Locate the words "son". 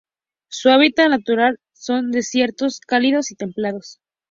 1.73-2.09